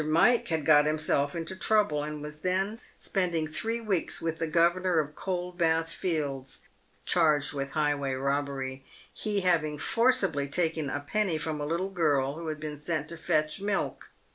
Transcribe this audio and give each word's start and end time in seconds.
Mike 0.03 0.47
had 0.47 0.65
got 0.65 0.87
himself 0.87 1.35
into 1.35 1.55
trouble, 1.55 2.01
and 2.03 2.23
was 2.23 2.39
then 2.39 2.79
spending 2.99 3.45
three 3.45 3.79
weeks 3.79 4.19
with 4.19 4.39
the 4.39 4.47
governor 4.47 4.97
of 4.97 5.13
Coldbath 5.13 5.89
fields, 5.93 6.61
charged 7.05 7.53
with 7.53 7.73
highway 7.73 8.13
robbery, 8.13 8.83
he 9.13 9.41
having 9.41 9.77
forcibly 9.77 10.47
taken 10.47 10.89
a 10.89 11.01
penny 11.01 11.37
from 11.37 11.61
a 11.61 11.67
little 11.67 11.91
girl 11.91 12.33
who 12.33 12.47
had 12.47 12.59
been 12.59 12.79
sent 12.79 13.09
to 13.09 13.15
fetch 13.15 13.61
milk. 13.61 14.09